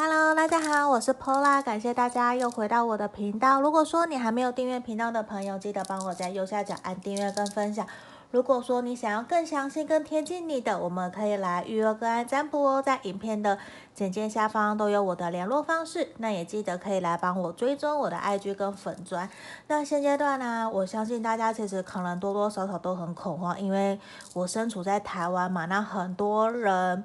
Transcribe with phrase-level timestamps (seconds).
[0.00, 3.60] Hello，大家好，我是 Pola，感谢大家又回到我的频道。
[3.60, 7.84] 如果说你还没有订阅频道的朋友，记得帮我在右下角按订阅跟分享。
[8.30, 13.58] 如果说你想要更详细、更贴近你的，我们可以来预约个案占卜哦，在影片的
[13.92, 16.10] 简介下方都有我的联络方式。
[16.18, 19.28] 那也记得可以来帮我追踪我的 IG 跟粉砖。
[19.66, 23.98] 那现阶段呢，我相信大家其实可能多多少少都很恐慌，因为
[24.34, 27.02] 我身处在台湾嘛，那很多人。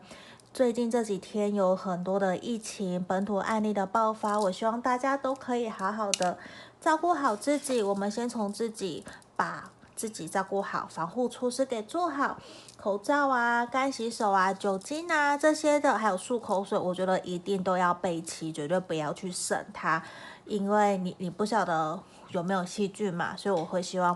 [0.53, 6.37] 最近这几天有很多的疫情本土案例的爆发，我希望大家都可以好好的
[6.79, 7.81] 照顾好自己。
[7.81, 9.03] 我们先从自己
[9.35, 12.37] 把自己照顾好，防护措施给做好，
[12.77, 20.03] 口罩啊、干洗手啊、酒精啊这些的，还有漱口水，我觉得一定都要备齐，绝对不要去省它，
[20.45, 21.99] 因为你你不晓得
[22.29, 24.15] 有没有细菌嘛，所以我会希望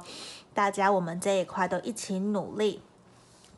[0.53, 2.83] 大家我们这一块都一起努力。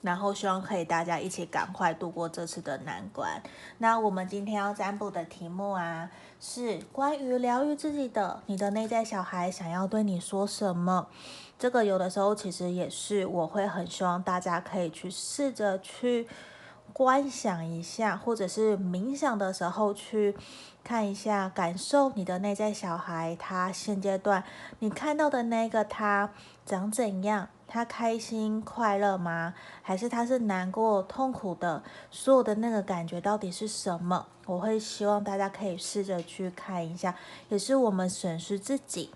[0.01, 3.41] 然后希望可以大家一起赶快度过这次的难关。
[3.79, 11.07] 那我们今天要占卜的题目啊，是关于疗愈自己的，你的内在小孩想要对你说什么？
[11.57, 16.25] 这个有的时候其实也是我会很希望大家可以去试着去
[16.93, 20.37] 观想一下，或者是冥想的时候去
[20.83, 24.43] 看一下，感受你的内在小孩，他现阶段
[24.79, 26.31] 你看到的那个他
[26.65, 27.49] 长怎样？
[27.71, 29.53] 他开心快乐吗？
[29.83, 31.83] 还是他是难过痛苦的？
[32.09, 34.25] 所有的那个感觉到底是什么？
[34.47, 37.13] 我会希望大家可以试着去看一下，
[37.49, 39.11] 也是我们审视自己，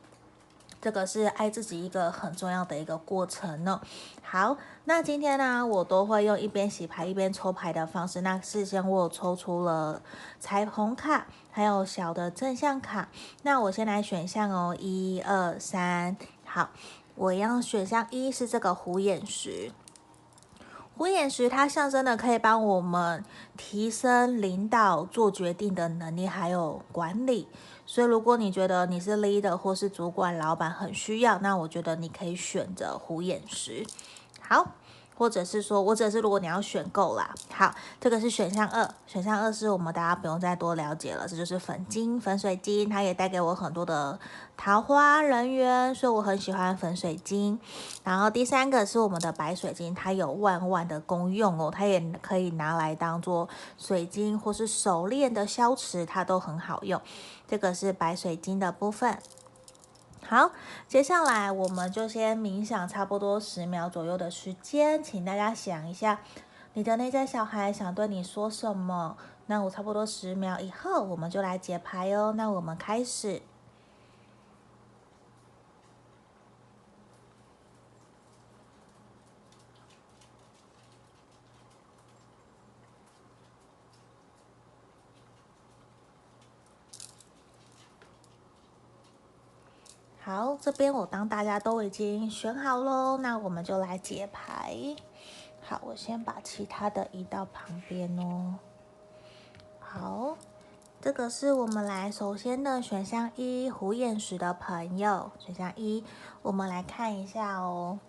[0.80, 3.82] 这个是爱自己一个很重要的一个过程呢。
[4.22, 8.22] 好，那今天呢，我都会用一边洗牌一边抽牌的方式。
[8.22, 10.00] 那事先我有抽出了
[10.40, 13.10] 彩虹卡，还有小的正向卡。
[13.42, 16.70] 那我先来选项哦，一二三，好。
[17.16, 19.72] 我一样选项一是这个虎眼石，
[20.97, 23.23] 虎眼石它象征的可以帮我们
[23.55, 27.47] 提升领导、做决定的能力，还有管理。
[27.86, 33.86] 所以如果你觉得你是 leader 或是主管、老板很需要，那我觉得你可以选择虎眼石。
[34.42, 34.71] 好。
[35.18, 44.20] 或者是说，或者是如果你要选购啦，好，这个是选项二，选项二是我们大家不用再多了解了，这就是粉晶、粉水晶，它也带给我很多的
[44.58, 47.60] 桃花人缘，所以我很喜欢粉水晶。
[48.04, 53.48] 然后第三个是我们的白水晶，它有万万的功用哦，它也可以拿来当做
[53.78, 57.02] 水晶或是手链的消磁，它都很好用。
[57.48, 59.18] 这个是白水晶的部分。
[60.28, 60.52] 好，
[60.88, 66.20] 接下来我们就先冥想差不多十秒左右的时间，请大家想一下，
[66.73, 69.17] 你的内在小孩想对你说什么？
[69.48, 72.33] 那我差不多十秒以后，我们就来解牌哦。
[72.36, 73.42] 那我们开始。
[90.26, 94.95] 好，这边我当大家都已经选好喽，那我们就来解牌。
[95.61, 98.56] 好，我先把其他的移到旁边哦。
[99.82, 100.38] 好，
[101.02, 106.06] 这个是我们来首先的选项一，虎眼石的朋友，选项一，
[106.42, 108.00] 我们来看一下哦。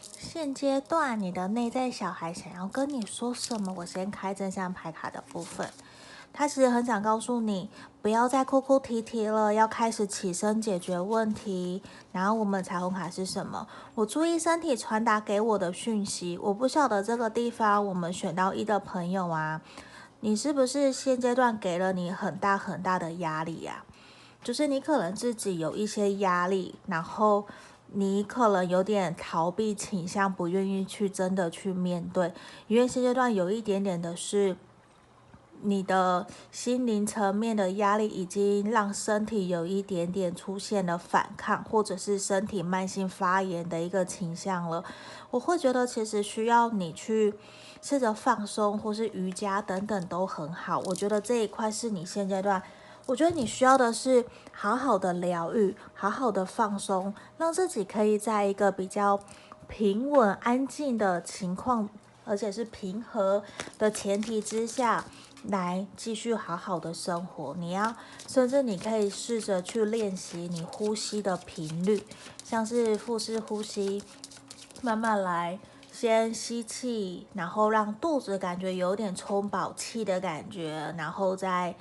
[0.00, 3.74] 现阶段你的内在小孩想要跟你说什么？
[3.76, 5.70] 我先开正向牌卡的部分。
[6.34, 7.68] 他其实很想告诉你，
[8.00, 11.82] 不要再哭哭啼啼了，要开始起身解决问题。
[12.10, 13.66] 然后我们彩虹卡是什么？
[13.94, 16.38] 我注意身体传达给我的讯息。
[16.42, 19.60] 我不晓得这个地方，我们选到一的朋友啊，
[20.20, 23.84] 你是不是现阶段给了你很大很大的压力呀？
[24.42, 27.46] 就是你可能自己有一些压力，然后
[27.88, 32.32] 你可能有点逃避倾向，不愿意去真的去面对，
[32.68, 34.56] 因为现阶段有一点点的是。
[35.62, 44.84] 你的心灵层面的压力已经让身体有一点点出现了反抗，或者是身体慢性发炎的一个倾向了。
[45.30, 47.34] 我会觉得其实需要你去
[47.80, 50.80] 试着放松，或是瑜伽等等都很好。
[50.86, 52.62] 我觉得这一块是你现阶段，
[53.06, 59.18] 我觉得你需要的是好好的疗愈，好好的放松，让自己可以在一个比较
[59.68, 61.88] 平稳安静的情况，
[62.24, 63.42] 而且是平和
[63.78, 65.04] 的前提之下。
[65.48, 67.94] 来继续好好的生活，你要
[68.28, 72.04] 甚至你可以试着去练习你呼吸的频率，
[72.44, 74.02] 像是腹式呼吸，
[74.82, 75.58] 慢慢来，
[75.90, 81.74] 先吸气，然后让肚子感觉有点充饱气的感觉，然后再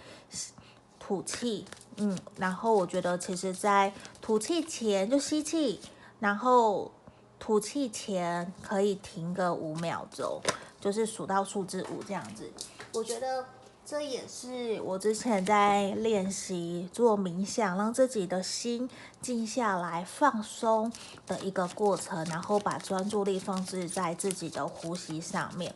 [0.99, 1.65] 吐气，
[1.97, 5.79] 嗯，然后我觉得其实在吐气前就吸气，
[6.19, 6.91] 然后
[7.39, 10.41] 吐气前可以停个五秒钟，
[10.79, 12.51] 就是数到数字五这样子。
[12.93, 13.45] 我觉得
[13.85, 18.89] 这也是我之前在练习做冥想，让自己的心
[19.21, 20.91] 静下来、放松
[21.25, 25.73] 的一个过程，然后把专注力放置在自己的呼吸上面，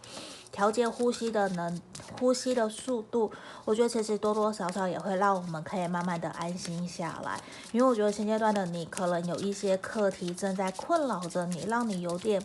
[0.51, 1.81] 调节呼吸的能、
[2.19, 3.31] 呼吸的速度。
[3.63, 7.41] 我觉得其实多多少少也会让我们可以慢慢的安心下来，
[7.71, 12.43] 因为我觉得现阶段的你可能有一些课题正在困扰着你，让你有点。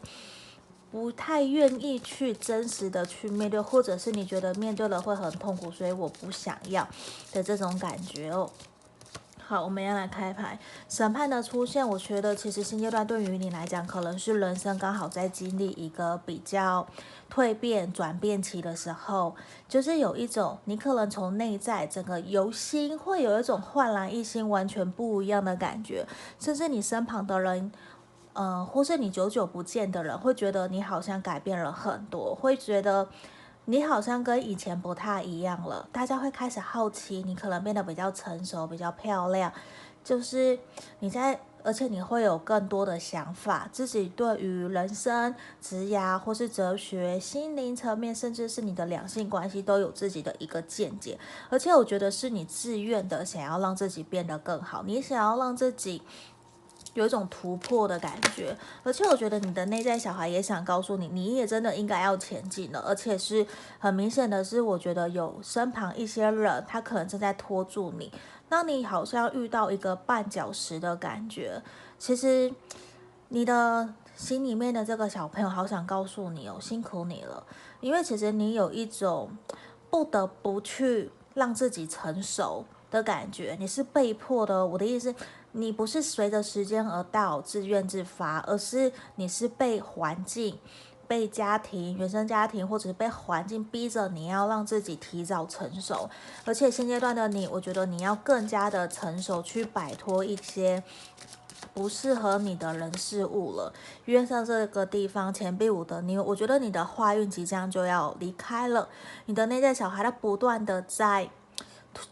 [0.91, 6.89] 不太愿意去真实的去面对，或者是你觉得面对了会很痛苦，所以我不想要
[7.33, 8.51] 的这种感觉哦。
[9.39, 10.59] 好，我们要来开牌，
[10.89, 16.87] 审判的出现，我觉得其实现阶段对于你来讲，可能是人生刚好在经历一个比较
[17.33, 19.35] 蜕变、转变期的时候，
[19.69, 26.07] 就是有一种你可能从内在整个由心会有一种焕然一新、完全不一样的感觉，
[26.39, 27.73] 甚至你身旁的人。
[28.35, 33.09] 嗯，或是你久久不见的人，会觉得你好像改变了很多，会觉得
[33.65, 35.88] 你好像跟以前不太一样了。
[35.93, 39.53] 大家会开始好奇，你可能变得比较成熟、比较漂亮，
[40.05, 40.59] 就是
[41.00, 51.19] 你在，而且你会有更多的想法，自己对于人生、职涯或是哲学、心灵层面，甚至是你的两性关系，都有自己的一个见解。
[51.49, 56.00] 而且我觉得是你自愿的，想要让自己变得更好，你想要让自己。
[56.95, 63.47] 有一种突破的感觉，而且我觉得你的内在小孩也想告诉你，你也真的应该要前进了，而且是
[63.79, 68.13] 很明显的是，我觉得有身旁一些人，他可能正在拖住你，
[68.49, 71.63] 让你好像遇到一个绊脚石的感觉。
[71.97, 72.53] 其实
[73.29, 77.45] 你的心里面的这个小朋友，好想告诉你哦，辛苦你了，
[77.81, 79.31] 因为其实你有一种
[79.91, 84.67] 不得不去让自己成熟的感觉，你是被迫的。
[84.67, 85.15] 我的意思。
[85.52, 90.56] 你不是随着时间而到，自愿自发，而是你是被环境、
[91.08, 96.08] 被家庭、原生家庭，或者是被环境逼着你要让自己提早成熟。
[96.44, 100.82] 而且现阶段的你，我觉得你要更加的成熟，去摆脱一些
[101.75, 103.73] 不适合你的人事物了。
[104.05, 108.88] 因为像这个地方钱币五的你，我觉得你的坏运即将就要离开了。
[109.26, 111.29] 你的内在小孩，他不断的在。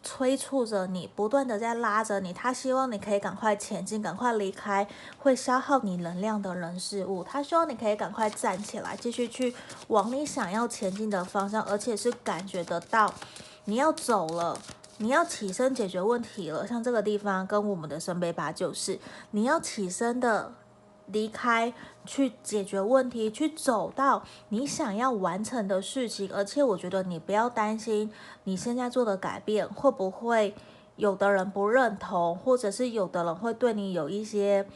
[0.03, 4.87] 催促着你，不断的在拉着你，他希望你可以赶快前进，赶快离开
[5.19, 7.23] 会消耗你能量的人事物。
[7.23, 9.55] 他希望你可以赶快站起来，继续去
[9.89, 13.13] 往你想要前进的方向，而且是感觉得到
[13.65, 14.59] 你要走了，
[14.99, 16.67] 你要起身解决问题了。
[16.67, 18.99] 像这个地方跟我们的圣杯八就是
[19.31, 20.53] 你要起身的。
[21.11, 21.73] 离开，
[22.09, 26.31] 去解决问题，去走到你想要完成的事情。
[26.33, 28.11] 而且我觉得你不要担心
[28.45, 30.55] 你现在做的改变会不会
[30.97, 34.67] 有的人不认同，或者是有的人会对你有一些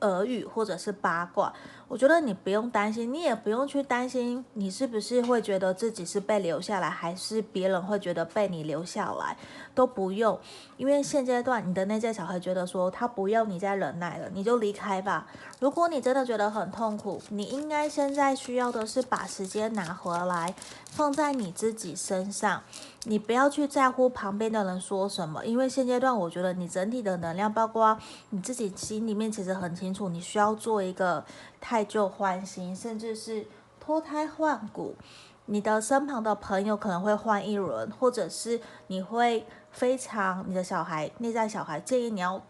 [0.00, 1.52] 耳语或者是八卦。
[1.86, 9.36] 我觉得你不用担心，你也不用去担心你是不是会觉得自己是被留下来，还是别人会觉得被你留下来。
[9.74, 10.38] 都不用，
[10.76, 15.26] 因为现阶段你的内在小孩觉得说他不要你再忍耐了，你就离开吧。
[15.60, 20.54] 如果你真的觉得很痛苦，你应该现在需要的是把时间拿回来，
[20.86, 22.62] 放在你自己身上。
[23.04, 27.96] 你不要去在乎旁边的人说什么，因为现阶段我觉得你整体的能量，包括
[28.30, 31.22] 你自己心里面其实很清楚，你需要做一个
[31.60, 33.46] 太旧换新，甚至是
[33.78, 34.96] 脱胎换骨。
[35.44, 39.46] 你的身旁的朋友可能会换一轮，或者是你会。
[39.72, 42.42] 非常，你的小孩内在小孩建议你要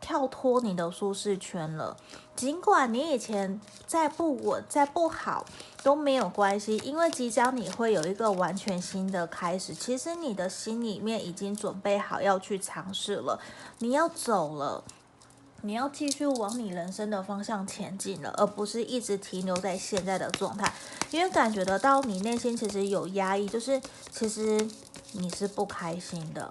[0.00, 1.96] 跳脱你的舒适圈了。
[2.34, 5.44] 尽管你以前再不稳、再不好
[5.82, 9.74] 都没有关系，因为即将你会有一个完全新的开始。
[9.74, 13.38] 其实你的心里面已经准备好要去尝试了，
[13.78, 14.82] 你要走了，
[15.62, 20.72] 你要继续往你人生的方向前进了，而不是一直停留在现在的状态。
[21.10, 23.80] 因为感觉得到你内心其实有压抑，就是
[24.10, 24.68] 其实。
[25.12, 26.48] 你是不开心的，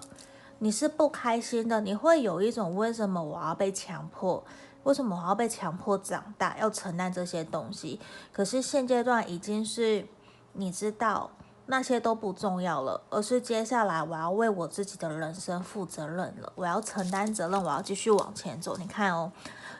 [0.60, 4.44] 你是不开心的，你会有一种为什么我要被强迫？
[4.84, 7.98] 为什么我要被强迫长大，要承担这些东西？
[8.32, 10.06] 可是现阶段已经是
[10.52, 11.30] 你知道
[11.66, 18.76] 那些都不重要了，而是接下来我要为我自己的人生负责任了，我要承担责任，我要继续往前走。
[18.76, 19.32] 你看哦，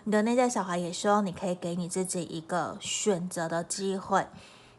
[0.04, 4.26] 你的内在小孩也希望你可以给你自己一个选择的机会。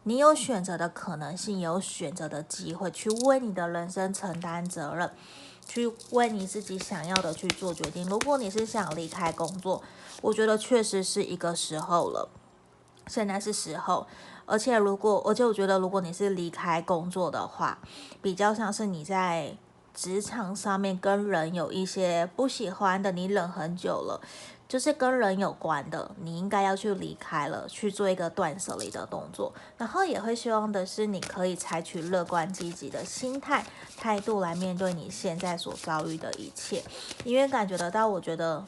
[0.04, 5.12] 你有选择的可能性，有选择的机会，去为你的人生承担责任，
[5.72, 8.06] 去为你自己想要的去做决定。
[8.10, 9.82] 如果你是想离开工作，
[10.22, 12.28] 我觉得确实是一个时候了，
[13.08, 14.06] 现在是时候。
[14.46, 17.80] 而且如果，而且我觉得，如果你是离开工作的话，
[18.22, 19.56] 比较像是你在
[19.94, 24.20] 职场上面跟人有一些不喜欢的，你忍很久了。
[24.72, 29.52] 就是跟人有关的，你应该要去离开了，去做一个断舍离的动作。
[29.78, 33.66] 然后也会希望的是，你可以采取乐观积极的心态
[33.98, 36.82] 态度来面对你现在所遭遇的一切，
[37.26, 38.64] 因为感觉得到，我觉得。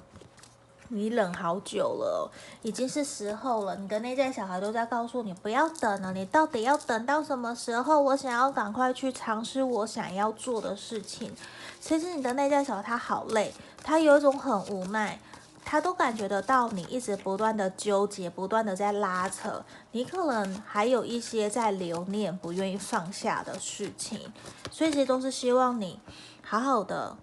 [0.89, 2.29] 你忍好久了，
[2.61, 3.75] 已经是时候了。
[3.77, 7.99] 你的内在小孩都在告诉你不要等了，你到底要等到什么时候？
[7.99, 11.33] 我想要赶快去尝试我想要做的事情。
[11.79, 15.17] 其实你的内在小孩他好累，他有一种很无奈，
[15.65, 19.63] 他都感觉得到你一直不断的纠结，不断的在拉扯。
[19.91, 24.19] 你可能还有一些在留念，不愿意放下的事情，
[24.71, 25.99] 所以其实都是希望你
[26.43, 27.17] 好好的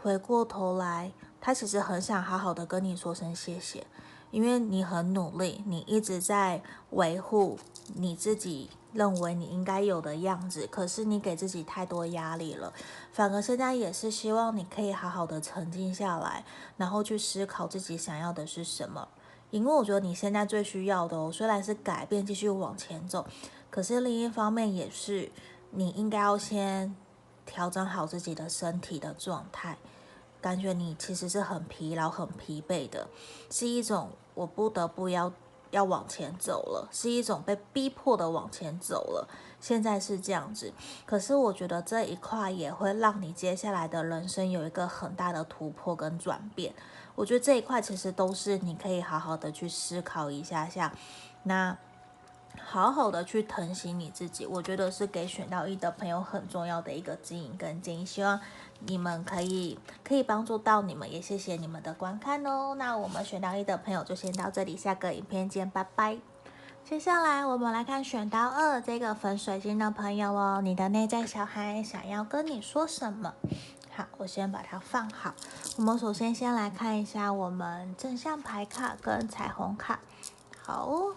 [0.00, 1.12] 回过头来。
[1.40, 3.86] 他其实很想好好的跟你说声谢谢，
[4.30, 7.58] 因为你很努力，你一直在维护
[7.94, 12.72] 你自己认为你应该有的样子，可是你给自己太多压力了，
[13.12, 16.44] 反而现在也是希望你可以好好的沉静下来，
[16.76, 19.08] 然后去思考自己想要的是什么。
[19.50, 23.26] 因为我觉得你现在最需要的，虽然是改变，继续往前走，
[23.68, 25.30] 可是另一方面也是
[25.70, 26.94] 你应该要先
[27.44, 29.76] 调整好自己的身体的状态。
[30.40, 33.06] 感觉你其实是很疲劳、很疲惫的，
[33.50, 35.32] 是一种我不得不要
[35.72, 39.28] 要往前走了，是一种被逼迫的往前走了。
[39.58, 40.72] 现在是这样子，
[41.04, 46.72] 可是我觉得这一块也会让你接下来的人生有一个很大的突破跟转变。
[47.14, 50.92] 我觉得这一块其实都是你可以好好的去思考一下下，
[51.44, 51.76] 那
[52.64, 54.46] 好好的去疼惜你自己。
[54.46, 58.40] 我觉得是给选到一的朋友很重要的一个指引跟建议，希望。
[58.84, 62.74] 你们可以可以帮助到你们，也谢谢你们的观看哦。
[62.76, 66.18] 那我们选到一的朋友就先到这里，下个影片见，拜拜。
[66.84, 73.32] 接下来我们来看选到二这个粉水晶的朋友哦，你的内在小孩想要跟你说什么？
[73.94, 75.32] 好，我先把它放好。
[75.76, 80.00] 我们首先先来看一下我们正向牌卡跟彩虹卡。
[80.60, 81.14] 好。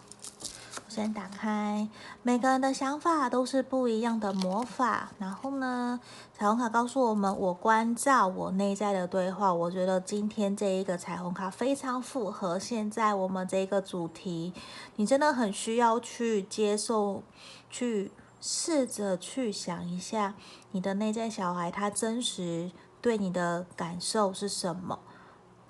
[0.96, 1.90] 先打开，
[2.24, 5.10] 每个人的想法都是不一样的魔法。
[5.20, 6.00] 然后呢，
[6.34, 9.54] 彩虹卡告诉我们，我关照我内在的对话。
[9.54, 14.54] 我觉得今天这一个彩虹卡非常符合现在我们这个主题。
[14.96, 17.22] 你真的很需要去接受，
[17.70, 20.36] 去试着去想一下，
[20.72, 22.72] 你的内在小孩他真实
[23.02, 25.00] 对你的感受是什么。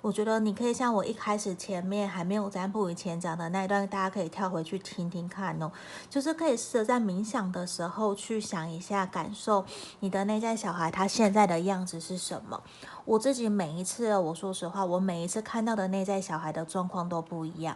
[0.05, 5.71] 我觉得你可以像我一开始前面还没有占卜以前讲的那一段，大家可以跳回去听听看哦。
[6.11, 9.65] 就是可以试着在冥想的时候去想一下，感受
[10.01, 12.61] 你的内在小孩他现在的样子是什么。
[13.03, 17.75] 我自己每一次，我说实话，我每一次看到的内在小孩的状况都不一样。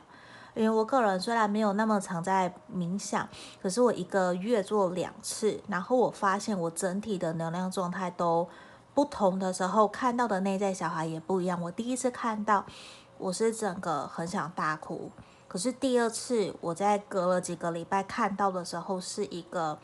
[0.54, 3.28] 因为我个人虽然没有那么常在冥想，
[3.60, 8.48] 可是我一个月做两次，然后我发现我整体的能量状态都。
[8.94, 11.62] 不同的时候看到的内在小孩也不一样。
[11.62, 12.66] 我第一次看到，
[13.18, 15.12] 我是整个很想大哭。
[15.48, 19.80] 可是第二次，我在隔了几个礼拜看到的时候，是一个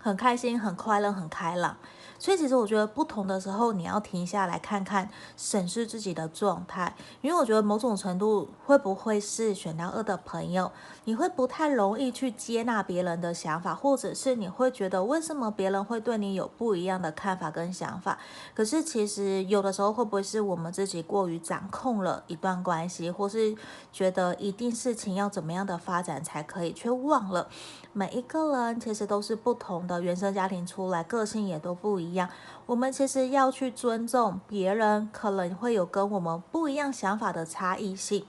[0.00, 1.76] 很开心、很快乐、很开朗。
[2.20, 5.08] 所以其实我觉得不同的时候，你要停下来看看，
[5.38, 6.94] 审视自己的状态。
[7.22, 10.70] 因为我觉得某种程度会不会是选到二的朋友，
[11.04, 18.18] 你会不太容易去接纳别人的想法，或者是你会觉得为什么别人会对你有不一样的看法跟想法？
[18.54, 23.56] 可是其实有的时候会不会是我们自己过于掌控了一段关系，或是
[23.90, 27.48] 觉得一定事情要怎么样的发展才可以，却忘了
[27.92, 32.28] 每一个人其实都是不同的，原生家庭出来，个性也都不一样。
[32.66, 38.24] 我们其实要去尊重别人，可能会有跟我们不一样想法的差异性。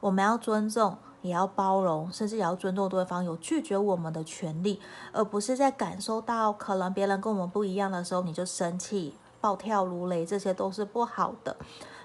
[0.00, 4.80] 我们要尊重，也要包容，甚至也要尊重对方有拒绝我们的权利，
[5.12, 11.56] 而不是在感受到可能别人跟我们不一样的时候，你就生气、暴跳如雷，这些都是不好的。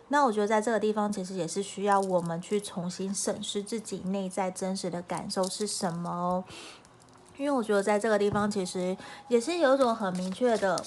[0.09, 6.43] 那我觉得在这个地方，其实也是需要我们去重新审视自己内在真实的感受是什么哦。
[7.41, 8.95] 因为我觉得在这个地方，其实
[9.27, 10.79] 也是有一种很明确的，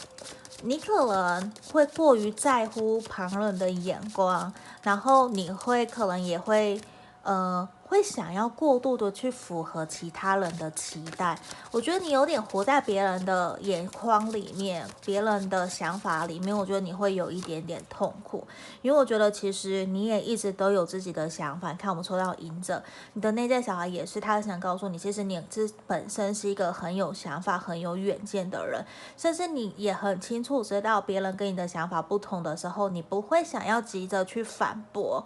[0.63, 4.53] 你可能会过于在乎旁人的眼光，
[4.85, 6.81] 然后你会可能也会，
[7.25, 7.69] 呃。
[7.87, 11.39] 会想要过度的去符合其他人的期待，
[11.71, 18.45] 我觉得你有点活在别人的眼眶里面，别人的想法里面，我觉得你会有一点点痛苦，
[18.83, 21.73] 因为我觉得其实你也一直都有自己的想法。
[21.75, 28.85] 看我们抽到赢者，你的内在小孩也是，他想告诉你，其实你这本身是一个很有想法、很有远见的人，
[29.17, 35.25] 甚至你也很清楚知道别人跟你的想法不同的时候，你不会想要急着去反驳。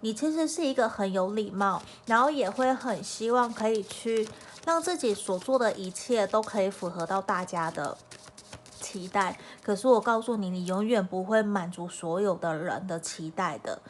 [0.00, 4.28] 你其实是一个很有礼貌，然后也会很希望可以去
[4.64, 7.96] 让自己所做的一切都可以符合到大家的
[8.80, 9.38] 期待。
[9.62, 13.80] 可是我告诉你，你永远不会满足所有的人的期待的。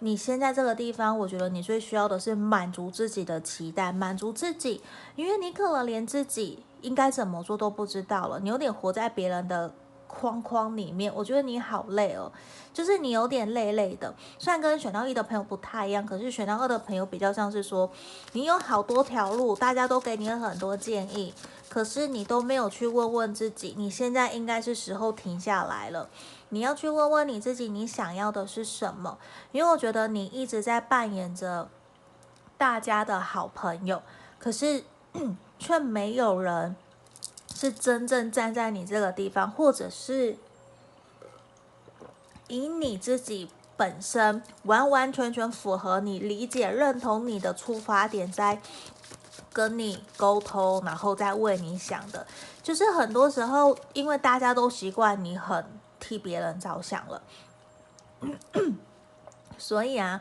[0.00, 4.82] 你现在这个地方，我觉得你最需要的是满足自己的期待，满足自己，
[5.14, 9.72] 因为你可能连自己应该怎么做都不知道了，你有点活在别人的
[10.12, 12.30] 框框里面，我觉得你好累哦，
[12.72, 14.14] 就是你有点累累的。
[14.38, 17.90] 虽然跟选到一的朋友不太一样，可是选到二的朋友比较像是说，
[18.32, 21.32] 你有好多条路，大家都给你很多建议，
[21.70, 26.10] 可是你都没有去问问自己，你现在应该是时候停下来了。
[26.50, 29.16] 你要去问问你自己，你想要的是什么？
[29.52, 31.68] 因为我觉得你一直在扮演着
[32.58, 34.02] 大家的好朋友，
[34.38, 34.84] 可是
[35.58, 36.76] 却没有人。
[37.62, 40.36] 是真正站在你这个地方，或者是
[42.48, 48.60] 以你自己本身完完全全符合你理解、认同你的出发点，在
[49.52, 52.26] 跟你沟通，然后再为你想的。
[52.64, 55.64] 就是很多时候，因为大家都习惯你很
[56.00, 57.22] 替别人着想了，
[59.56, 60.20] 所以啊，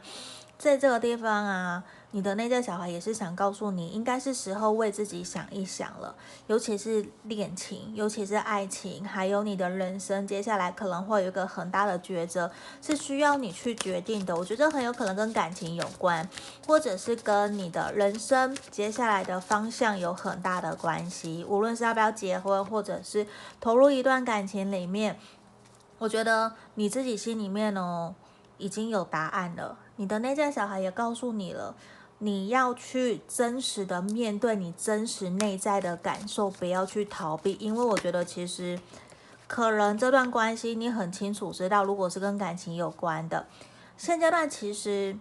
[0.60, 1.84] 在这个地方啊。
[2.14, 6.14] 你的内在小孩也是想告诉你，应该是时候为自己想一想了，
[6.48, 12.52] 尤其是恋情，尤其是爱情，还有你的人生，接下来可能会有一个很大的抉择，
[12.82, 14.36] 是需要你去决定的。
[14.36, 16.28] 我觉得很有可能跟感情有关，
[16.68, 21.46] 或者是跟你的人生接下来的方向有很大的关系。
[21.48, 23.26] 无论是要不要结婚，或者是
[23.62, 25.18] 投入一段感情里面，
[25.98, 28.14] 我觉得你自己心里面哦，
[28.58, 29.78] 已经有答案了。
[29.96, 31.74] 你的内在小孩也告诉你了。
[32.24, 38.80] 你要去真实的面对你真实内在的感受，不要去逃避，因为我觉得其实
[39.48, 43.48] 可能这段关系你很清楚知道，如果是跟感情有关的，
[43.98, 45.18] 现阶段其实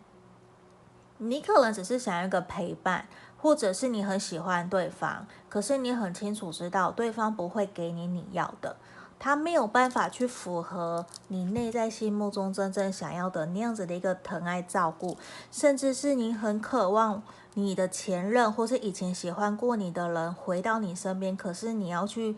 [1.17, 8.77] 你可能只是想要一个陪伴，或者是你很喜欢对方，可是你很清楚知道对方不会给你你要的。
[9.23, 15.19] 他没有办法去符合你内在心目中真正想要的那样子的一个疼爱照顾，
[15.53, 17.23] 甚至是你很渴望
[17.53, 22.35] 你的前任或是以前喜欢过你的人回到你身边，可是你要去，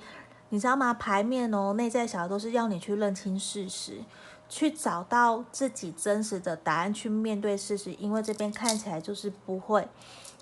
[0.48, 0.92] 你知道吗？
[0.92, 4.00] 牌面哦，内在小孩都是要你去认清事实，
[4.48, 9.86] 去找到自己真实的答案，去面对事实，因为这边看起来就是不会，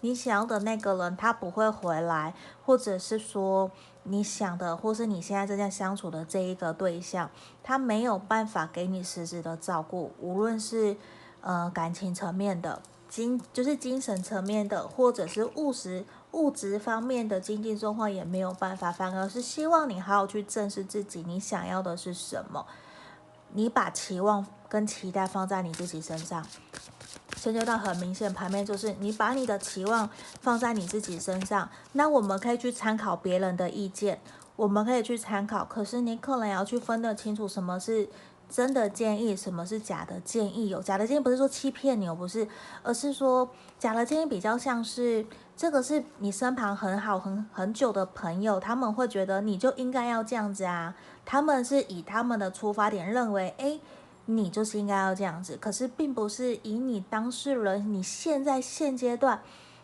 [0.00, 2.32] 你想要的那个人他不会回来，
[2.64, 3.70] 或者是说。
[4.04, 7.30] 你想的，或是你现在正在相处的这一个对象，
[7.62, 10.96] 他没有办法给你实质的照顾，无论是
[11.42, 22.66] 呃感情层面的、精就是精神层面的，或者是物质物质方面的经济状况也没有办法，反而是希望你好好去正视自己，你想要的是什么，
[23.52, 26.46] 你把期望跟期待放在你自己身上。
[27.40, 30.06] 现阶段很明显，牌面就是你把你的期望
[30.42, 34.20] 放在你自己身上，那我们可以去参考别人的意见，
[34.56, 38.06] 我们可以去参考，可是你可能要去分得清楚什么是
[38.50, 40.68] 真的建议，什么是假的建议。
[40.68, 42.46] 有假的建议不是说欺骗你，不是，
[42.82, 43.48] 而是说
[43.78, 45.24] 假的建议比较像是
[45.56, 53.80] 这个是你身旁很好很很久的朋友，他们会觉得你就应该要这样子啊，他们是以他们的出发点认为，诶。
[54.26, 59.42] 你就是应该要这样子，可是并不是以你当事人，你现在现阶段，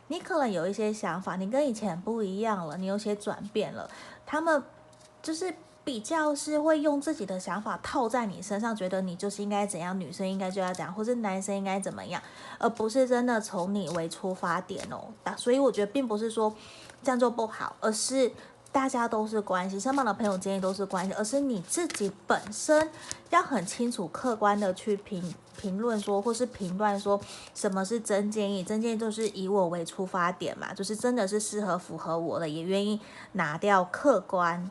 [0.09, 3.91] 你可能有一些想法，你跟以前不一样了，你有些转变了。
[4.25, 4.63] 他们
[5.21, 12.23] 就是比较是会用自己的想法套在你身上，觉得你就是应该怎样，女生应该就要怎样，或是男生应该怎么样，
[12.59, 15.09] 而不是真的从你为出发点哦。
[15.37, 16.55] 所以我觉得并不是说
[17.03, 18.31] 这样做不好，而是。
[18.77, 22.87] 大家都是关系，身旁的朋友建议都是关系，而是你自己本身
[23.31, 27.19] 要很清楚、客观的去评评论说，或是评断说
[27.55, 28.63] 什么是真建议。
[28.63, 33.01] 真建议就是以我为出发点嘛，就是真的是适合、符合我的，也愿意
[33.33, 34.71] 拿掉客观。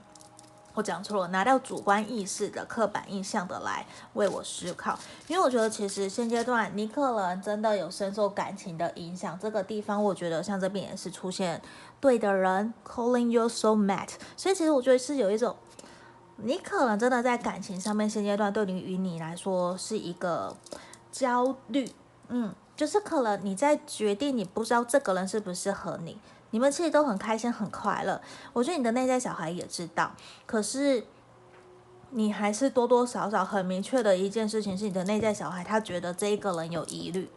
[0.76, 11.62] 我讲错了，拿掉主观意识的刻板印象的来为我思考，因为我觉得其实现阶段你可能真的有深受感情的影响，这个地方我觉得像这边也是出现
[12.02, 15.56] 对的人，calling you so matte 所以其实我觉得是有一种，
[16.36, 20.56] 你可能真的在感情上面现阶段对你与你来说是一个
[21.10, 21.90] 焦虑，
[22.28, 26.18] 嗯，就是可能你在决定你不知道这个人是不适合你。
[26.56, 28.22] 你们其实都很开心很快乐，
[28.54, 30.10] 我觉得你的内在小孩也知道，
[30.46, 31.06] 可是
[32.12, 37.30] 你还是多多少少很明确的一件事情是，你的内在小孩他觉得这一个人有疑虑，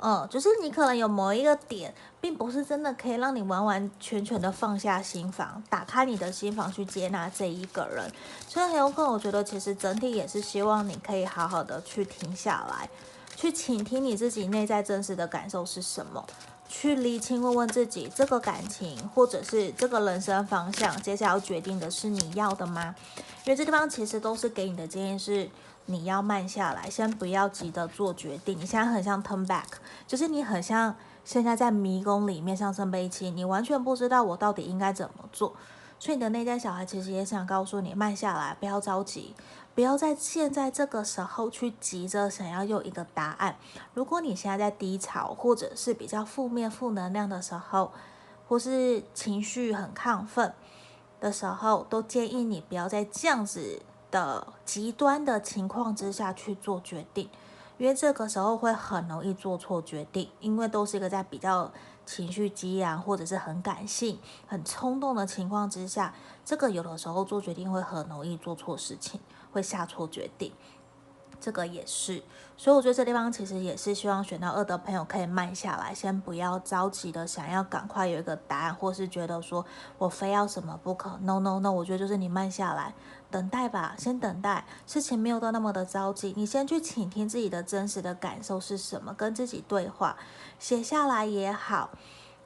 [0.00, 8.10] 嗯，就是你可能有某一个点，并不是真的可以让你完完全全的放下心房，打开你的心房去接纳这一个人，
[8.48, 12.90] 所以很有可能，我觉得其实整体也是希望你可以好好的去停下来，
[13.36, 16.26] 去倾听你自己内在真实的感受是什么。
[16.72, 22.94] 去厘清，问问自己，这个感情或者是这个人生方向，接下来要决定的是你要的吗？
[23.44, 25.50] 因为这地方其实都是给你的建议是，
[25.86, 28.56] 你要慢下来，先不要急着做决定。
[28.56, 29.64] 你现在很像 turn back，
[30.06, 35.52] 就是你很像现在在迷宫里面，上升悲情，你完全不知道我到底应该怎么做。
[36.00, 39.34] 所以你的内在小孩其实也想告诉你，慢下来，不要着急。
[39.72, 43.56] 不要在现在这个时候去急着想要有一个答案。
[43.94, 47.92] 如果你现在在低潮，或者是比较负面、负能量的时候，
[48.48, 50.52] 或是情绪很亢奋
[51.20, 57.28] 的时候，都建议你不要在这样子的极端的情况之下去做决定，
[57.78, 61.70] 因为这个时候会很容易做错决定，因为都是一个在比较
[62.10, 64.18] 情绪激昂或者是很感性、
[64.48, 66.12] 很冲动的情况之下，
[66.44, 69.20] 这个有的时候做决定会很容易做错事情。
[69.52, 70.52] 会下错决定，
[71.40, 72.22] 这个也是，
[72.56, 79.64] 所以我觉得这地方其实也是希望选到二的朋友可以慢下来，先不要着急的想要赶快有一个答案，或是觉得说
[79.98, 81.18] 我非要什么不可。
[81.22, 82.94] No No No，我觉得就是你慢下来，
[83.30, 90.16] 等待吧，先等待，事情没有到那么的着急，你先去倾听自己的真实的感受是什么，跟自己对话，
[90.58, 91.90] 写下来也好。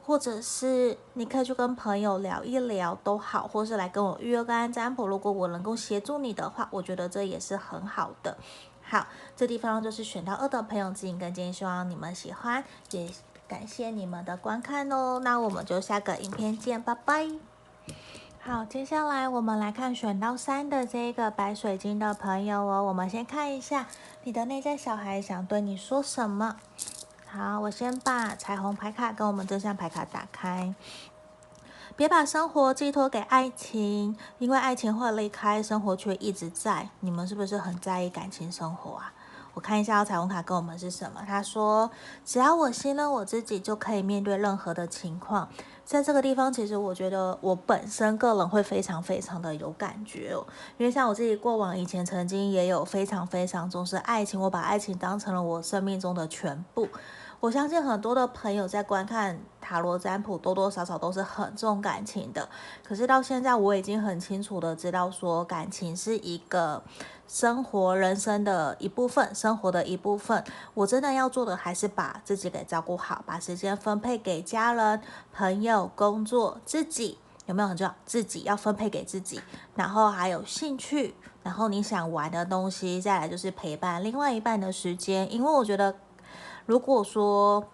[0.07, 5.07] 或者是你可以去跟朋友聊一聊都好，或是来跟我预约个案占卜。
[5.07, 8.37] 如果我能够协助你的话，我觉得这也是很好的。
[8.95, 13.11] 好，这地方就是选到二的朋友指引跟建议，希望你们喜欢，也
[13.49, 15.19] 感谢你们的观看哦。
[15.25, 17.29] 那我们就下个影片见，拜拜。
[18.41, 22.85] 好，接下来我们来看选到三的这个白水晶的朋友哦。
[22.85, 23.89] 我们先看一下
[24.23, 26.55] 你的内在小孩想对你说什么。
[27.27, 30.73] 好，我先把彩虹牌卡跟我们真相牌卡打开。
[31.97, 36.89] 别把生活寄托给爱情，因为爱情会离开，生活却一直在。
[36.99, 39.13] 你们是不是很在意感情生活啊？
[39.55, 41.23] 我看一下彩虹卡跟我们是什么。
[41.25, 41.89] 他说
[42.27, 45.49] ：“只要我信任我自己，就可以面对任何的情况。”
[45.87, 50.45] 在这个地方，其实我觉得我本身个人会非常非常的有感觉哦，
[50.77, 56.89] 因为像我自己过往以前曾经也有非常非常重视爱情，我把爱情当成了我生命中的全部。
[57.45, 62.49] 我相信很多的朋友在观看塔罗占卜，多多少少都是很重感情的。
[62.83, 66.83] 可是到现在，我已经很清楚的知道，说感情是一个
[67.29, 70.43] 生活、人生的一部分，生活的一部分。
[70.73, 77.95] 我真的要做的，还是把自己给照顾好，把时间分配给家人、朋友、工作、自己，有没有很重要？
[78.07, 79.39] 自己要分配给自己，
[79.75, 85.95] 然后还有兴趣，然后你想玩的东西，再来就是陪伴另外一半的时间，因为我觉得。
[86.67, 87.65] 如果说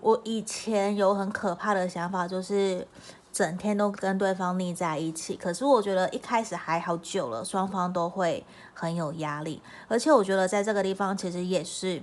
[0.00, 2.86] 我以前有很可怕的想法，就是
[3.32, 9.62] 整天都跟对方腻在一起，可是我觉得一开始还好，久了双方都会很有压力。
[9.88, 12.02] 而且我觉得在这个地方，其实也是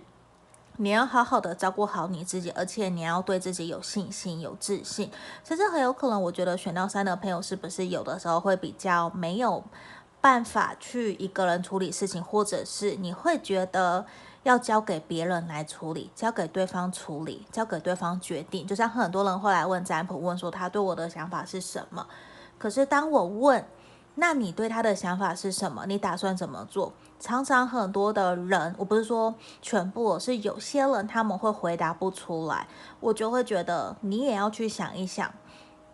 [0.77, 5.11] 你要好好的照顾好你自己，而且你要对自己有信心、有自信。
[5.43, 9.63] 其实很有可能，我觉得选到三的朋友是不是有的时候会比较没有
[10.21, 14.05] 办法去一个人处理事情，或者是你会觉得。
[14.43, 18.65] 要交给别人来处理，交给对方处理，交给对方决定。
[18.65, 22.07] 就像很多人会来问占卜，问说他对我的想法是什么。
[22.57, 23.63] 可是当我问，
[24.15, 25.85] 那你对他的想法是什么？
[25.85, 26.91] 你打算怎么做？
[27.19, 32.67] 常常很多的人，我不是说全部，是有些人他们会回答不出来，
[32.99, 35.31] 我就会觉得你也要去想一想。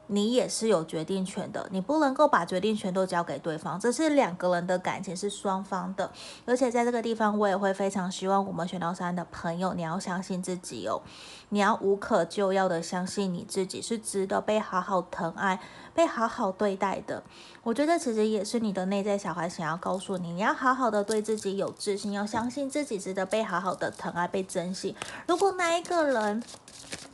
[0.08, 6.10] 你也是有决定权的，你不能够把决定权都交给对方，这是两个人的感情，是双方的。
[6.46, 11.02] 而且在这个地方，我也会非常希望我们选到三的朋友，你要相信自己哦，
[11.50, 15.60] 你要无可救药的相信你自己是值得被好好疼爱、
[15.98, 17.24] 被好好对待的。
[17.64, 24.96] 我觉得其实也是你的内在小孩想要告诉你，你要好好的对自己有自信，要相信自己值得被好好的疼爱、被珍惜。
[25.26, 26.44] 如果那一个人，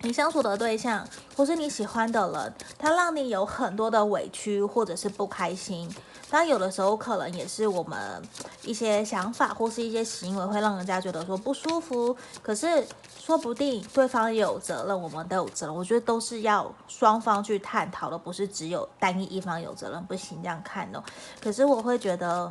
[0.02, 5.89] 你相处的对象，或是你喜欢的人，他让你有很多的委屈或者是不开心。
[6.34, 8.19] 但有的时候可能也是我们
[8.63, 12.17] 一些想法或是一些行为会让人家觉得说不舒服。
[12.41, 12.84] 可是
[13.19, 15.76] 说不定对方也有责任，我们都有责任。
[15.76, 21.04] 我觉得都是要双方去探讨的，不是只有单一一方有责任，不行这样看哦。
[21.39, 22.50] 可是我会觉得。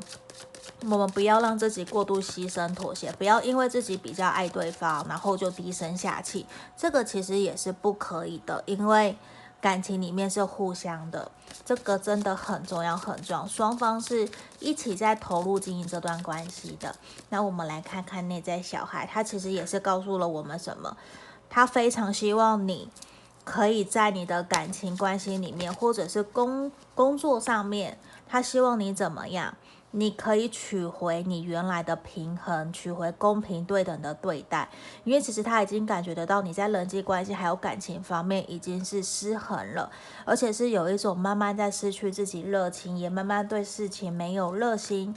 [0.82, 6.46] 我们不要让自己过度牺牲妥协，不要因为自己比较爱对方，然后就低声下气。
[6.76, 9.16] 这个其实也是不可以的，因为
[9.62, 11.30] 感情里面是互相的，
[11.64, 13.46] 这个真的很重要，很重要。
[13.46, 16.96] 双方是一起在投入经营这段关系的。
[17.28, 20.96] 那我们来看看内在小孩，他其实也是告诉了我们什么？
[21.48, 22.90] 他非常希望你
[23.44, 27.96] 可以在你的感情关系里面，或者是工工作上面，
[28.28, 29.54] 他希望你怎么样？
[29.94, 34.68] 你可以取回你原来的平衡，取回公平对等的对待，
[35.04, 39.90] 因为其实他已经感觉得到你在人际关系还有感情方面已经是失衡了，
[40.24, 45.14] 而且是有一种慢慢在失去自己热情，也慢慢对事情没有热心，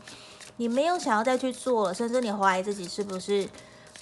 [0.57, 3.47] 你没有想要再去做了，甚至你怀疑自己是不是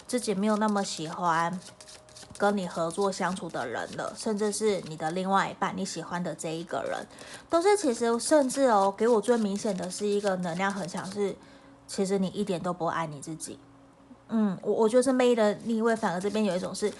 [0.07, 1.59] 自己没有那么喜欢。
[2.37, 7.05] 跟你合作相处的人了，甚至是你的另外一半，你喜欢的这一个人，
[7.49, 11.35] 都是其实甚至哦，给我最明显的是一个能量很强，是
[11.87, 13.59] 其实你一点都不爱你自己。
[14.29, 16.91] 嗯，我我觉得是妹的逆位，反而这边有一种是，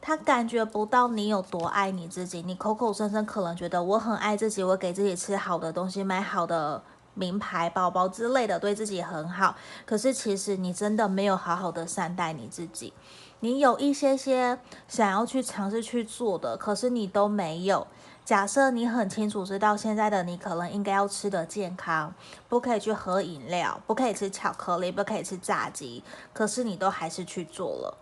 [0.00, 6.80] 他感觉不到你有多爱你自己，你口口声声可能觉得我很爱自己，我给自己吃好的东西，买好的
[7.14, 12.92] 名牌包包之类的，对自己很好，可是其实你真的没有好好的善待你自己。
[13.40, 17.86] 你有一些些想要去尝试去做的，可是你都没有。
[18.24, 22.12] 假设你很清楚知道现在的你可能应该要吃的健康，
[22.48, 27.96] 不可以去喝饮料，不可以吃巧克力，不可以吃炸鸡，可是你都还是去做了，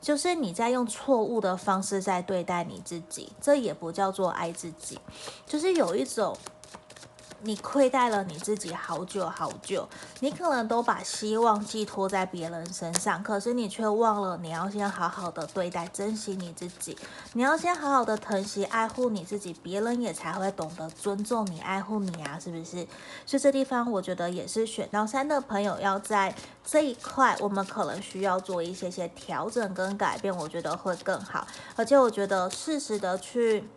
[0.00, 4.98] 就是你在用错误的方式在对待你自己，这也不叫做爱自己，
[5.46, 6.36] 就是有一种。
[7.44, 9.88] 你亏待了你自己好久好久，
[10.20, 16.96] 你可能都把希望寄托在别人身上，可是你却忘了你要先好好的对待、珍惜你自己，
[17.32, 22.86] 你要先好好的疼惜、爱护你自己，别人也才会懂得尊重你、爱护你啊，是不是？
[23.26, 33.68] 所以这地方我觉得也是选到三的朋友要在这一块，我们可能需要做一些些调整跟改变，我觉得会更好，而且我觉得适时的去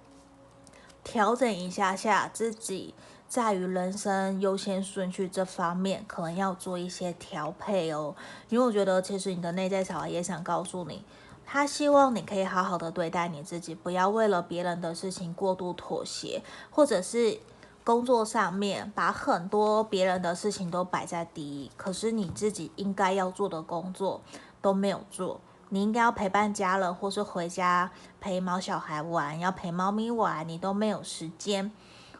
[1.03, 2.93] 调整一下下自己。
[3.27, 8.15] 在于人生优先顺序这方面，可能要做一些调配哦。
[8.49, 11.03] 因为我觉得，其实你的内在小孩也想告诉你，
[11.45, 17.39] 他希望你可以好好的对待你自己，不要为了别人的事情过度妥协，或者是
[17.83, 24.21] 工作上面把很多别人的事情都摆在第一，可是你自己应该要做的工作
[24.61, 25.41] 都没有做。
[25.69, 31.71] 你应该要陪伴家人，或是回家陪毛小孩玩，要陪猫咪玩，你都没有时间。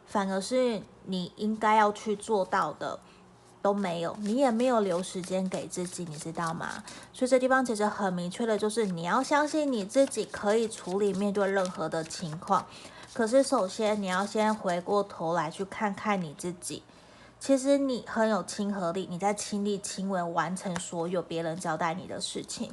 [0.06, 3.00] 反而是你应该要去做到的
[3.62, 6.84] 都没有，你也没有留时间给自己，你知道吗？
[7.12, 12.66] 所以这地方其实很明确的就是你要相信你自己可以处理面对任何的情况。
[13.14, 16.84] 可是首先你要先回过头来去看看你自己，
[17.40, 22.72] 其实你很有亲和力，你在亲力亲为完成所有别人交代你的事情。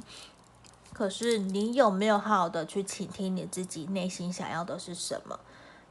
[0.91, 5.39] 可是你有没有好好的去倾听你自己内心想要的是什么？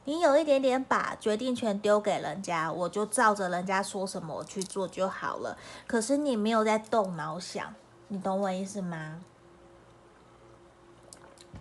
[0.05, 5.57] 你有一点点把决定权丢给人家，我就照着人家说什么去做就好了。
[5.87, 7.73] 可是你没有在动脑想，
[8.09, 9.21] 你懂我意思吗？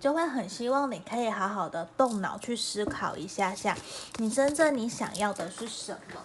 [0.00, 3.76] 就会很希望你可以好好的动脑去思考一下下，
[4.16, 6.20] 你真正你想要的是什么？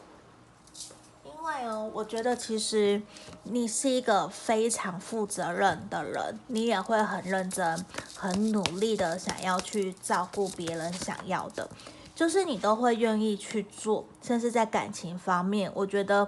[1.24, 3.00] 因为哦，我觉得其实
[3.44, 11.70] 你是一个非常负责任的人，你也会很认真、很努力的想要去照顾别人想要的。
[12.18, 16.28] 就是你都会愿意去做，甚至在感情方面，我觉得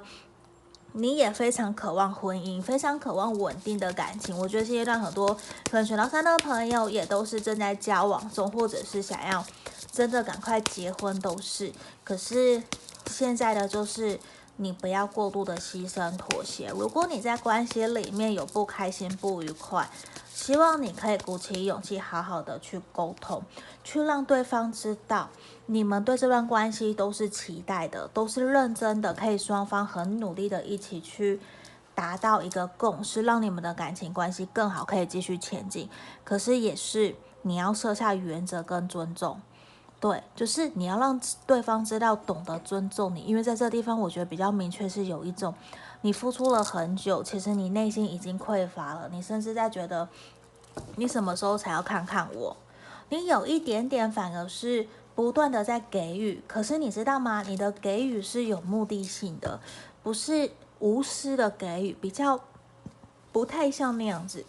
[0.91, 4.37] 你也非常渴望婚姻，非常渴望稳定的感情。
[4.37, 5.33] 我觉得现阶段很多
[5.71, 9.43] 可能选到三的朋友也都是正在交往中，或者是想要
[9.91, 11.73] 真的赶快结婚，都是。
[12.03, 12.61] 可是
[13.07, 14.19] 现在的就是
[14.57, 16.69] 你不要过度的牺牲妥协。
[16.69, 19.89] 如果你在关系里面有不开心、不愉快，
[20.41, 23.43] 希望你可以鼓起勇气，好好的去沟通，
[23.83, 25.27] 去让对方知道。
[25.65, 31.41] 你们对这段关系都是期待的，都是认真的，可以双方很努力的一起去
[31.93, 35.89] 达到一个共识，让你们的感情关系更好，可以继续前进。
[36.23, 39.41] 可是也是你要设下原则跟尊重，
[39.99, 45.53] 对，就是你要让对方知道懂得尊重你，因为在这地方我觉得比较明确是有一种
[46.01, 50.07] 你付出了很久，其实你内心已经匮乏了，你甚至在觉得
[50.95, 52.57] 你什么时候才要看看我，
[53.09, 54.87] 你有一点点反而是。
[55.15, 57.43] 不断的在给予，可是你知道吗？
[57.45, 59.59] 你的给予是有目的性的，
[60.01, 62.39] 不是无私的给予，比较
[63.33, 64.45] 不太像那样子。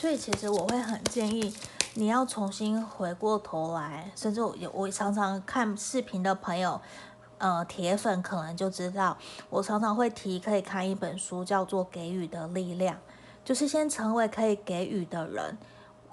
[0.00, 1.54] 所以其实我会很建议
[1.94, 6.80] 你要重新回过头来，甚至我我常常看视频的朋友，
[7.38, 9.16] 呃，铁粉可能就知道，
[9.50, 12.96] 我常常会提可以看一本书，叫做《给予的力量》，
[13.44, 15.56] 就是先成为可以给予的人。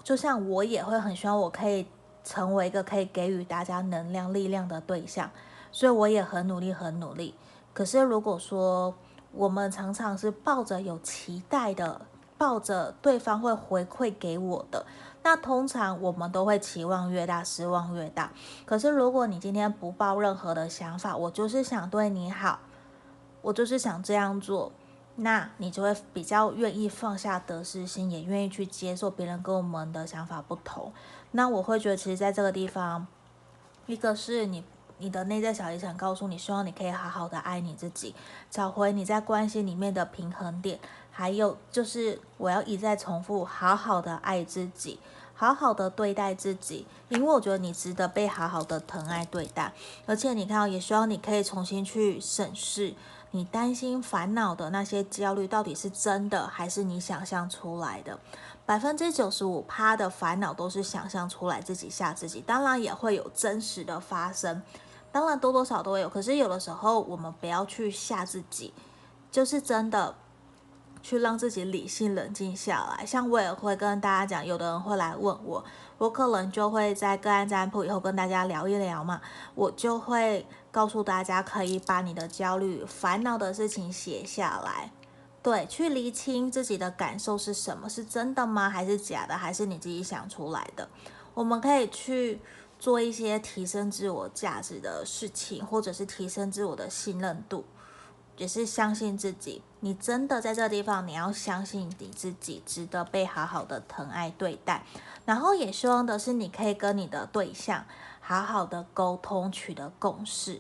[0.04, 1.86] 就像我也会很希望我可以。
[2.24, 5.28] 成为一个可以给予大家能量、力量的对象，
[5.72, 7.34] 所以我也很努力、很努力。
[7.74, 8.94] 可是如果说
[9.34, 12.00] 我们常常是抱着有期待的，
[12.38, 14.86] 抱着对方会回馈给我的，
[15.24, 18.32] 那通常我们都会期望越大，失望越大。
[18.66, 22.60] 可是如果你今天不抱任何的想法，我就是想对你好，
[23.42, 24.72] 我就是想这样做，
[25.18, 30.92] 那你就会比较愿意放下得失心，也愿意去接受别人跟我们的想法不同。
[31.32, 33.06] 那我会觉得，其实在这个地方，
[33.86, 34.64] 一个是你
[34.98, 38.16] 你的内在小孩想告诉你，希望你可以好好的爱你自己，
[38.50, 40.80] 找回你在关系里面的平衡点。
[41.12, 45.00] 还有就是，我要一再重复，好好的爱自己。
[45.34, 49.74] 好好的对待自己，因为我觉得你值得被好好的疼爱对待。
[50.06, 52.94] 而且你看，也希望你可以重新去审视
[53.32, 58.20] 你担心、烦恼的那些焦虑，到底是真的还是你想象出来的？
[58.68, 62.40] 百分之九十五趴的烦恼都是想象出来，自己吓自己。
[62.42, 64.62] 当然也会有真实的发生，
[65.12, 66.08] 当然多多少少都有。
[66.08, 68.72] 可是有的时候，我们不要去吓自己，
[69.32, 70.14] 就是真的。
[71.02, 75.64] 去让自己理性冷静下来，像我也会跟大家讲，有的人会来问我，
[75.98, 79.22] 我可能就会在个案占卜以后跟大家聊一聊嘛，
[79.56, 84.92] 我就会告诉大家，可以把你的焦虑、烦恼的事情写下来，
[85.42, 88.70] 对，去厘清自己的感受是什么，是真的吗？
[88.70, 89.36] 还是假的？
[89.36, 90.88] 还是你自己想出来的？
[91.34, 92.40] 我们可以去
[92.78, 97.66] 做一些提升自我价值的事情，或者是提升自我的信任度。
[98.42, 104.84] 也是相信自己，你真的在这个地方，你要相信你自己值得被好好的疼爱对待。
[105.26, 107.86] 然后也希望的是，你可以跟你的对象
[108.20, 110.60] 好好的沟通，取得共识。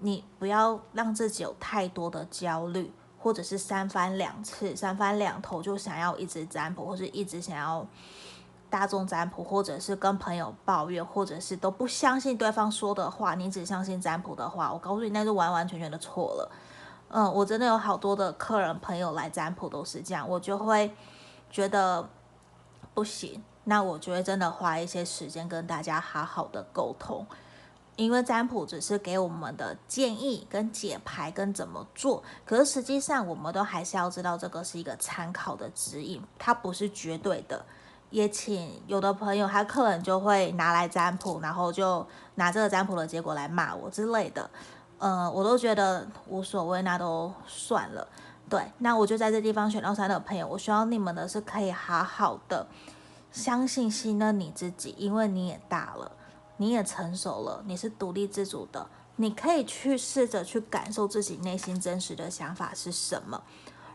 [0.00, 7.86] 你不要让自己有太多的焦虑，或者是三番两次、三番两头就想要一直占卜，或者一直想要
[8.68, 16.50] 大众占卜，或者是跟朋友抱怨，或者是都不相信对方说的话，你只相信占卜的话，我告诉你，那就完完全全的错了。
[17.16, 20.92] 嗯，我真的有好多的客人朋友来占卜都是这样，我就会
[21.48, 22.08] 觉得
[22.92, 27.24] 不行，那我就会真的花一些时间跟大家好好的沟通，
[27.94, 37.64] 因为占卜只是给我们的建议跟解牌跟怎么做，可是实际上我们都还是要知道这个是一个参考的指引，它不是绝对的。
[38.10, 42.04] 也请有的朋友他客人就会拿来占卜，然后就
[42.36, 44.48] 拿这个占卜的结果来骂我之类的。
[44.98, 48.06] 呃，我都觉得无所谓，那都算了。
[48.48, 52.66] 对，那我就在这地方选到三的朋友，我希望你们的是可以好好的
[53.32, 56.12] 相信、信任你自己，因为你也大了，
[56.58, 63.42] 你也成熟了，你是独立自主的，你可以去试着去感受自己内心真实的想法是什么。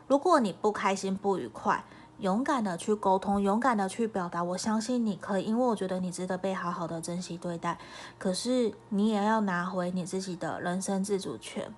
[0.08, 1.86] 如果你不开心、不愉快，
[2.20, 7.78] 勇敢的去沟通，勇敢的去表达，我相信你可以，因为我觉得你值得被好好的珍惜对待。
[8.18, 11.74] 可是你也要拿回你自己的人生自主权，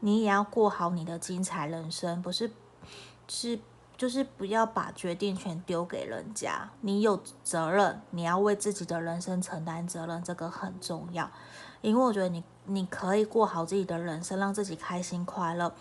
[0.00, 2.50] 你也要过好你的精彩人生，不是
[3.28, 3.58] 是
[3.96, 6.70] 就是不要把决定权丢给人家。
[6.80, 11.30] 你有责任，你要为自己的人生承担责任，这个很重要。
[11.82, 15.72] 因为我觉得你你可以过好自己的人生，让自己开心快乐。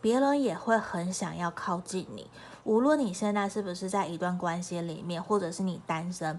[0.00, 2.30] 别人也会很想要靠近你，
[2.68, 6.38] 无论你现在是不是在一段关系里面，或者是你单身，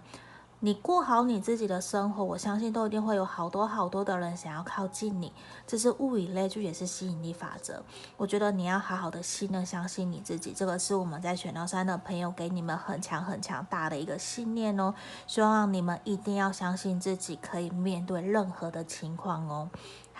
[0.60, 5.34] 你过好你自己的生活，我相信都一定会有好多好多的人想要靠近你。
[5.65, 7.82] 这是物以类聚，也是吸引力法则。
[8.15, 14.94] 我觉得你要好好的信任、相信你自己，这个是我们在选到三的朋友给你们很强很强大的一个信念哦。
[15.26, 19.72] 希望你们一定要相信自己，可以面对任何的情况哦。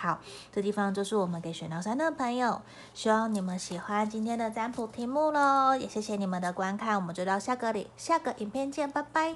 [0.02, 0.18] 好，
[0.50, 2.62] 这地方就是我们给选到三的朋友，
[2.94, 9.36] 希望你们喜欢今天的占卜题目喽，也谢谢你们的观看，我们就到下个里下个影片见，拜拜。